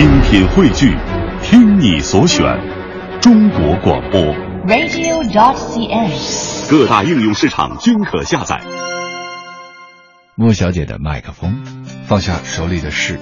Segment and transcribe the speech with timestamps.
[0.00, 0.96] 精品汇聚，
[1.42, 2.42] 听你所选，
[3.20, 4.18] 中国广播。
[4.66, 6.70] radio.dot.cn，。
[6.70, 8.58] 各大应用市场均可下载。
[10.36, 11.62] 莫小姐的麦克风，
[12.06, 13.20] 放下手里的事，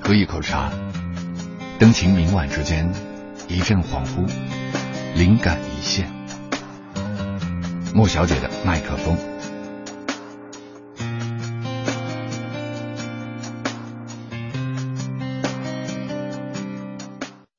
[0.00, 0.68] 喝一口茶，
[1.78, 2.92] 灯情明晚之间，
[3.46, 4.28] 一阵恍惚，
[5.14, 6.10] 灵感一现。
[7.94, 9.16] 莫小姐的麦克风。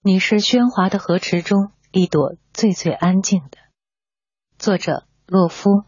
[0.07, 3.57] 你是喧哗的河池中一朵最最安静的。
[4.59, 5.81] 作者：洛夫。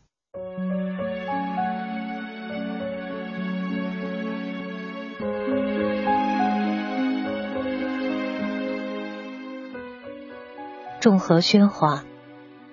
[10.99, 12.03] 众河喧哗，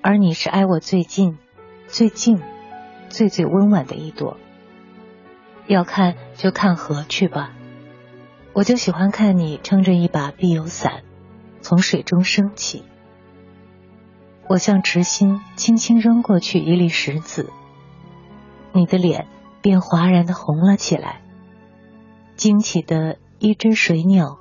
[0.01, 1.37] 而你是挨我最近、
[1.89, 2.41] 最静、
[3.11, 4.39] 最最温婉的一朵。
[5.67, 7.53] 要看就看河去吧，
[8.55, 11.03] 我就喜欢看你撑着一把碧油伞，
[11.65, 12.85] 从水中升起。
[14.49, 17.51] 我向池心轻轻扔过去一粒石子，
[18.73, 19.27] 你的脸
[19.63, 21.23] 便哗然的红了起来。
[22.37, 24.39] 惊起的一只水鸟，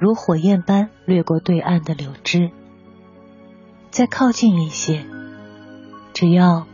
[0.00, 2.50] 如火焰般掠过对岸的柳枝。
[3.90, 5.06] 再靠近一些，
[6.12, 6.66] 只要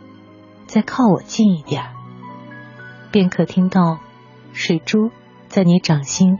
[0.66, 1.84] 再靠我近一点，
[3.10, 3.98] 便可听到
[4.54, 5.10] 水珠
[5.48, 6.38] 在你掌心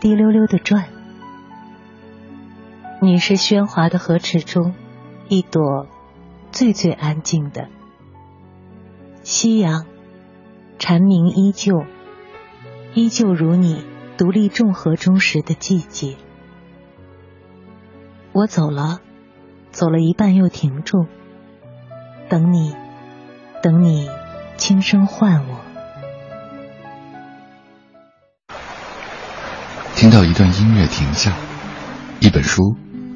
[0.00, 0.93] 滴溜溜的转。
[3.04, 4.74] 你是喧哗的河池中
[5.28, 5.86] 一朵
[6.52, 7.68] 最最安静的。
[9.22, 9.84] 夕阳
[10.78, 11.84] 蝉鸣依旧，
[12.94, 13.84] 依旧如你
[14.16, 16.16] 独立众河中时的季节。
[18.32, 19.00] 我走了。
[19.70, 21.06] 走了一半又停住，
[22.30, 22.74] 等你，
[23.60, 24.08] 等你
[24.56, 25.60] 轻声唤我。
[29.94, 31.34] 听到一段音乐停下，
[32.20, 32.76] 一本书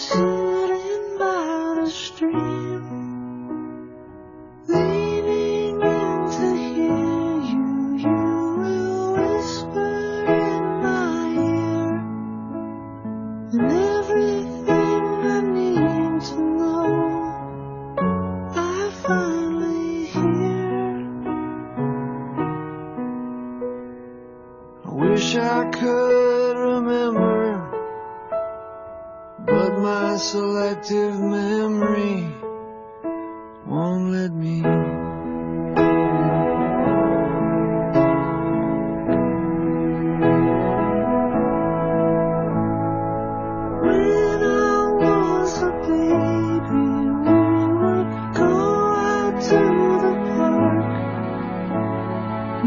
[0.00, 2.84] Sitting by the stream,
[4.66, 7.68] leaning in to hear you,
[7.98, 8.22] you
[8.56, 11.90] will whisper in my ear,
[13.52, 16.88] and everything I need to know,
[18.56, 20.96] I finally hear.
[24.82, 27.29] I wish I could remember
[29.82, 32.26] my selective memory
[33.66, 34.60] won't let me.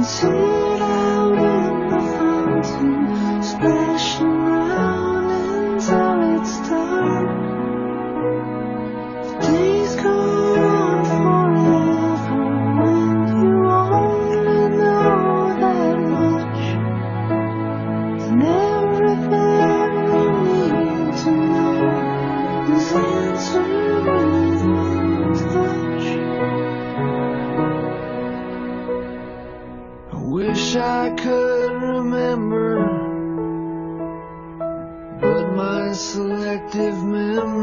[0.03, 4.52] See it out in the fountain, splashing.
[36.75, 37.62] active memory.